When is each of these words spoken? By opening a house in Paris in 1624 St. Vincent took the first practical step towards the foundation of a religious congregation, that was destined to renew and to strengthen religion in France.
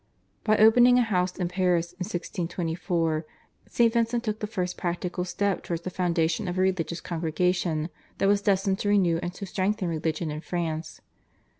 By 0.43 0.57
opening 0.57 0.97
a 0.97 1.03
house 1.03 1.37
in 1.37 1.47
Paris 1.47 1.91
in 1.91 1.97
1624 1.99 3.23
St. 3.67 3.93
Vincent 3.93 4.23
took 4.23 4.39
the 4.39 4.47
first 4.47 4.75
practical 4.75 5.23
step 5.23 5.61
towards 5.61 5.83
the 5.83 5.91
foundation 5.91 6.47
of 6.47 6.57
a 6.57 6.61
religious 6.61 7.01
congregation, 7.01 7.87
that 8.17 8.27
was 8.27 8.41
destined 8.41 8.79
to 8.79 8.89
renew 8.89 9.19
and 9.21 9.31
to 9.35 9.45
strengthen 9.45 9.89
religion 9.89 10.31
in 10.31 10.41
France. 10.41 11.01